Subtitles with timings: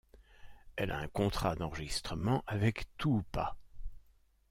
[0.77, 3.55] Elle a un contrat d'enregistrement avec Tuupa.